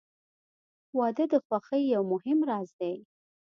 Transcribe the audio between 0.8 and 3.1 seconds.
•واده د خوښۍ یو مهم راز دی.